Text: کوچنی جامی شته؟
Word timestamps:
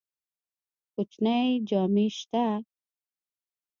کوچنی 0.93 1.45
جامی 1.69 2.07
شته؟ 2.17 2.45